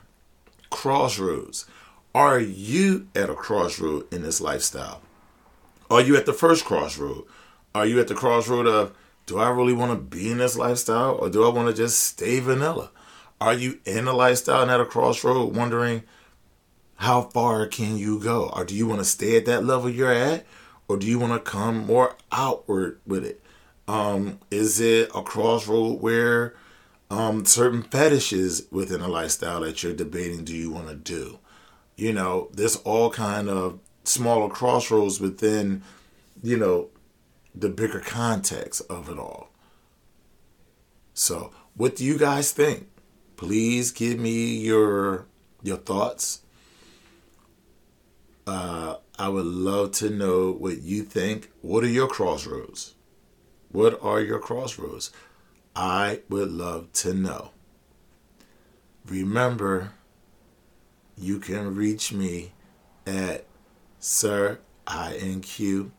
crossroads. 0.70 1.66
Are 2.14 2.40
you 2.40 3.08
at 3.14 3.30
a 3.30 3.34
crossroad 3.34 4.12
in 4.12 4.22
this 4.22 4.40
lifestyle? 4.40 5.02
Are 5.90 6.00
you 6.00 6.16
at 6.16 6.26
the 6.26 6.32
first 6.32 6.64
crossroad? 6.64 7.24
Are 7.74 7.86
you 7.86 8.00
at 8.00 8.08
the 8.08 8.14
crossroad 8.14 8.66
of 8.66 8.96
do 9.30 9.38
I 9.38 9.48
really 9.50 9.72
want 9.72 9.92
to 9.92 10.16
be 10.16 10.32
in 10.32 10.38
this 10.38 10.58
lifestyle 10.58 11.12
or 11.12 11.30
do 11.30 11.44
I 11.44 11.50
want 11.50 11.68
to 11.68 11.82
just 11.82 12.00
stay 12.00 12.40
vanilla? 12.40 12.90
Are 13.40 13.54
you 13.54 13.78
in 13.84 14.08
a 14.08 14.12
lifestyle 14.12 14.62
and 14.62 14.70
at 14.72 14.80
a 14.80 14.84
crossroad 14.84 15.54
wondering 15.54 16.02
how 16.96 17.22
far 17.22 17.68
can 17.68 17.96
you 17.96 18.18
go? 18.18 18.50
Or 18.52 18.64
do 18.64 18.74
you 18.74 18.88
want 18.88 18.98
to 18.98 19.04
stay 19.04 19.36
at 19.36 19.46
that 19.46 19.64
level 19.64 19.88
you're 19.88 20.12
at? 20.12 20.44
Or 20.88 20.96
do 20.96 21.06
you 21.06 21.20
want 21.20 21.32
to 21.32 21.48
come 21.48 21.86
more 21.86 22.16
outward 22.32 22.98
with 23.06 23.24
it? 23.24 23.40
Um, 23.86 24.40
is 24.50 24.80
it 24.80 25.10
a 25.14 25.22
crossroad 25.22 26.00
where 26.00 26.56
um, 27.08 27.44
certain 27.44 27.84
fetishes 27.84 28.66
within 28.72 29.00
a 29.00 29.06
lifestyle 29.06 29.60
that 29.60 29.80
you're 29.84 29.94
debating 29.94 30.42
do 30.42 30.56
you 30.56 30.72
want 30.72 30.88
to 30.88 30.96
do? 30.96 31.38
You 31.94 32.12
know, 32.12 32.48
there's 32.52 32.76
all 32.78 33.10
kind 33.10 33.48
of 33.48 33.78
smaller 34.02 34.48
crossroads 34.48 35.20
within, 35.20 35.82
you 36.42 36.56
know, 36.56 36.88
the 37.54 37.68
bigger 37.68 38.00
context 38.00 38.82
of 38.88 39.08
it 39.08 39.18
all. 39.18 39.50
So, 41.14 41.52
what 41.74 41.96
do 41.96 42.04
you 42.04 42.18
guys 42.18 42.52
think? 42.52 42.88
please 43.40 43.90
give 43.90 44.18
me 44.20 44.58
your 44.58 45.24
your 45.62 45.78
thoughts. 45.78 46.42
Uh, 48.46 48.96
I 49.18 49.28
would 49.30 49.46
love 49.46 49.92
to 49.92 50.10
know 50.10 50.50
what 50.50 50.82
you 50.82 51.04
think. 51.04 51.50
What 51.62 51.82
are 51.82 51.88
your 51.88 52.06
crossroads? 52.06 52.94
What 53.72 53.98
are 54.02 54.20
your 54.20 54.40
crossroads? 54.40 55.10
I 55.74 56.20
would 56.28 56.50
love 56.50 56.92
to 57.04 57.14
know. 57.14 57.52
Remember, 59.06 59.92
you 61.16 61.38
can 61.38 61.74
reach 61.74 62.12
me 62.12 62.52
at 63.06 63.46
Sir 64.00 64.58
INQ 64.86 65.92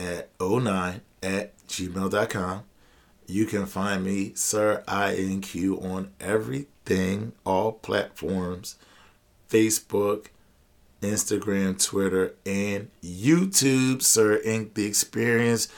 at 0.00 0.30
09 0.40 1.00
at 1.22 1.66
gmail.com. 1.66 2.62
You 3.26 3.46
can 3.46 3.66
find 3.66 4.04
me, 4.04 4.32
Sir 4.34 4.82
INQ, 4.88 5.84
on 5.84 6.10
everything, 6.20 7.32
all 7.44 7.72
platforms 7.72 8.76
Facebook, 9.48 10.26
Instagram, 11.02 11.82
Twitter, 11.84 12.34
and 12.46 12.88
YouTube, 13.02 14.02
Sir 14.02 14.40
Inq 14.44 14.74
the 14.74 14.86
Experience. 14.86 15.68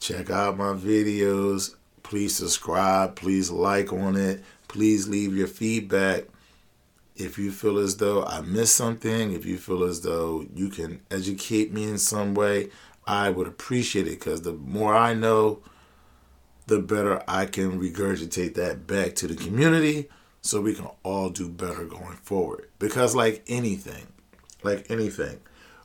Check 0.00 0.30
out 0.30 0.56
my 0.56 0.72
videos. 0.72 1.74
Please 2.02 2.36
subscribe. 2.36 3.14
Please 3.14 3.50
like 3.50 3.92
on 3.92 4.16
it. 4.16 4.42
Please 4.68 5.08
leave 5.08 5.36
your 5.36 5.46
feedback. 5.46 6.24
If 7.14 7.38
you 7.38 7.52
feel 7.52 7.78
as 7.78 7.98
though 7.98 8.24
I 8.24 8.40
missed 8.40 8.74
something, 8.74 9.32
if 9.32 9.44
you 9.44 9.58
feel 9.58 9.84
as 9.84 10.00
though 10.00 10.46
you 10.54 10.68
can 10.68 11.00
educate 11.10 11.72
me 11.72 11.84
in 11.84 11.98
some 11.98 12.34
way, 12.34 12.70
I 13.06 13.30
would 13.30 13.46
appreciate 13.46 14.06
it 14.06 14.18
because 14.18 14.42
the 14.42 14.52
more 14.52 14.94
I 14.94 15.14
know, 15.14 15.60
the 16.66 16.78
better 16.78 17.22
I 17.26 17.46
can 17.46 17.80
regurgitate 17.80 18.54
that 18.54 18.86
back 18.86 19.14
to 19.16 19.26
the 19.26 19.34
community 19.34 20.08
so 20.40 20.60
we 20.60 20.74
can 20.74 20.88
all 21.02 21.30
do 21.30 21.48
better 21.48 21.84
going 21.84 22.16
forward. 22.16 22.68
Because, 22.78 23.14
like 23.14 23.44
anything, 23.48 24.06
like 24.62 24.90
anything, 24.90 25.40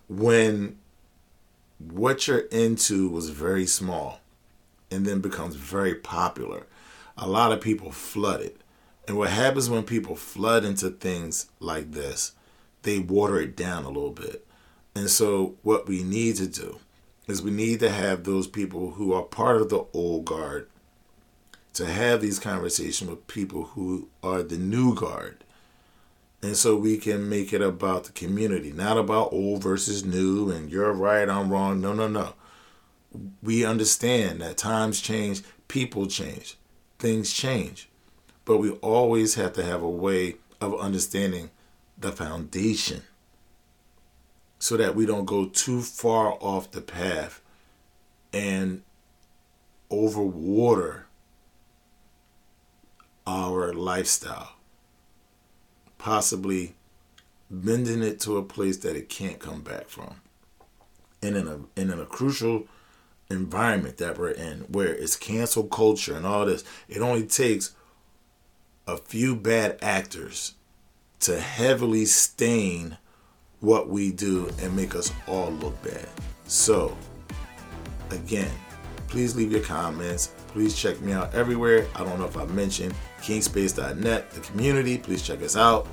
when 0.08 0.78
what 1.80 2.28
you're 2.28 2.40
into 2.52 3.10
was 3.10 3.30
very 3.30 3.66
small 3.66 4.20
and 4.90 5.06
then 5.06 5.22
becomes 5.22 5.56
very 5.56 5.96
popular, 5.96 6.66
a 7.18 7.28
lot 7.28 7.52
of 7.52 7.62
people 7.62 7.92
flood 7.92 8.42
it. 8.42 8.62
And 9.08 9.18
what 9.18 9.30
happens 9.30 9.70
when 9.70 9.84
people 9.84 10.16
flood 10.16 10.66
into 10.66 10.90
things 10.90 11.50
like 11.60 11.92
this, 11.92 12.34
they 12.82 13.00
water 13.00 13.40
it 13.40 13.56
down 13.56 13.86
a 13.86 13.90
little 13.90 14.12
bit. 14.12 14.46
And 14.96 15.10
so, 15.10 15.56
what 15.62 15.88
we 15.88 16.04
need 16.04 16.36
to 16.38 16.48
do 16.48 16.80
is 17.28 17.42
we 17.42 17.52
need 17.52 17.80
to 17.82 17.90
have 17.90 18.24
those 18.24 18.48
people 18.48 18.92
who 18.92 19.14
are 19.14 19.24
part 19.24 19.62
of 19.62 19.70
the 19.70 19.86
old 19.94 20.26
guard 20.26 20.68
to 21.74 21.86
have 21.86 22.22
these 22.22 22.40
conversations 22.40 23.10
with 23.10 23.28
people 23.28 23.66
who 23.66 24.08
are 24.24 24.42
the 24.42 24.58
new 24.58 24.96
guard. 24.96 25.44
And 26.42 26.56
so 26.56 26.76
we 26.76 26.98
can 26.98 27.30
make 27.30 27.52
it 27.52 27.62
about 27.62 28.06
the 28.06 28.12
community, 28.14 28.72
not 28.72 28.98
about 28.98 29.34
old 29.34 29.62
versus 29.62 30.06
new 30.06 30.50
and 30.50 30.72
you're 30.72 30.94
right, 30.94 31.28
I'm 31.30 31.50
wrong. 31.50 31.82
No, 31.82 31.94
no, 31.94 32.08
no. 32.08 32.34
We 33.44 33.66
understand 33.66 34.42
that 34.42 34.58
times 34.58 35.02
change, 35.02 35.44
people 35.68 36.08
change, 36.08 36.58
things 36.98 37.34
change. 37.34 37.90
But 38.46 38.58
we 38.58 38.72
always 38.72 39.36
have 39.36 39.54
to 39.54 39.64
have 39.64 39.82
a 39.82 39.90
way 39.90 40.36
of 40.62 40.80
understanding 40.80 41.52
the 41.98 42.12
foundation 42.12 43.04
so 44.60 44.78
that 44.78 44.96
we 44.96 45.06
don't 45.06 45.26
go 45.26 45.46
too 45.46 45.82
far 45.82 46.38
off 46.42 46.72
the 46.72 46.82
path 46.82 47.42
and 48.34 48.82
overwater 49.92 51.04
our 53.26 53.74
lifestyle, 53.74 54.54
possibly 55.98 56.76
bending 57.50 58.02
it 58.02 58.20
to 58.22 58.38
a 58.38 58.44
place 58.44 58.78
that 58.78 58.96
it 58.96 59.10
can't 59.10 59.40
come 59.40 59.62
back 59.62 59.90
from. 59.90 60.22
And 61.22 61.36
in 61.36 61.48
a 61.48 61.56
and 61.80 61.92
in 61.92 62.00
a 62.00 62.06
crucial 62.06 62.68
environment 63.30 63.98
that 63.98 64.18
we're 64.18 64.32
in, 64.32 64.60
where 64.70 64.94
it's 64.94 65.16
cancel 65.16 65.64
culture 65.64 66.16
and 66.16 66.26
all 66.26 66.46
this, 66.46 66.64
it 66.88 67.02
only 67.02 67.26
takes 67.26 67.74
a 68.86 68.98
few 68.98 69.36
bad 69.36 69.78
actors 69.82 70.54
to 71.20 71.40
heavily 71.40 72.06
stain 72.06 72.98
what 73.60 73.90
we 73.90 74.12
do 74.12 74.50
and 74.62 74.76
make 74.76 74.96
us 74.96 75.12
all 75.28 75.52
look 75.52 75.82
bad. 75.84 76.08
So, 76.46 76.96
again, 78.12 78.52
please 79.08 79.36
leave 79.36 79.52
your 79.52 79.64
comments. 79.64 80.34
Please 80.48 80.76
check 80.76 81.00
me 81.02 81.12
out 81.14 81.34
everywhere. 81.34 81.88
I 81.96 82.04
don't 82.04 82.20
know 82.20 82.26
if 82.26 82.38
I 82.38 82.46
mentioned 82.46 82.94
kingspace.net, 83.22 84.32
the 84.32 84.40
community. 84.42 84.98
Please 84.98 85.22
check 85.22 85.42
us 85.42 85.56
out. 85.56 85.88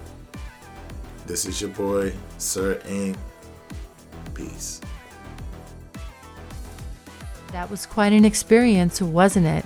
This 1.27 1.47
is 1.47 1.61
your 1.61 1.71
boy, 1.71 2.13
Sir 2.39 2.77
Inq. 2.85 3.17
Peace. 4.35 4.81
That 7.53 7.71
was 7.71 7.87
quite 7.87 8.13
an 8.13 8.25
experience, 8.25 9.01
wasn't 9.01 9.47
it? 9.47 9.65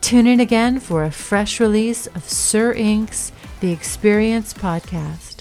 Tune 0.00 0.26
in 0.26 0.40
again 0.40 0.80
for 0.80 1.04
a 1.04 1.10
fresh 1.10 1.60
release 1.60 2.06
of 2.06 2.24
Sir 2.28 2.72
Inq's 2.74 3.32
The 3.60 3.72
Experience 3.72 4.54
podcast. 4.54 5.37